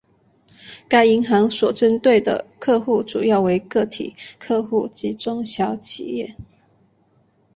[0.89, 6.35] 该银行所针对的客户主要为个体客户及中小企业。